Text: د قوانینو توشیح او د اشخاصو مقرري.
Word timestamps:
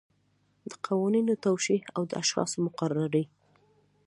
د 0.69 0.71
قوانینو 0.85 1.33
توشیح 1.45 1.81
او 1.95 2.01
د 2.09 2.11
اشخاصو 2.21 2.57
مقرري. 2.65 3.23